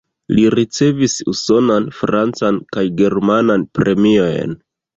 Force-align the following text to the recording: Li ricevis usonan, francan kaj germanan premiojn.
Li 0.35 0.45
ricevis 0.53 1.17
usonan, 1.33 1.85
francan 1.99 2.59
kaj 2.77 2.87
germanan 3.05 3.69
premiojn. 3.81 4.61